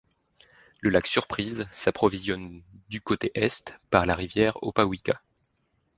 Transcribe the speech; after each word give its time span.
Le 0.79 0.89
lac 0.89 1.05
Surprise 1.05 1.67
s’approvisionne 1.73 2.63
du 2.89 3.01
côté 3.01 3.29
Est 3.35 3.77
par 3.91 4.07
la 4.07 4.15
rivière 4.15 4.57
Opawica. 4.63 5.21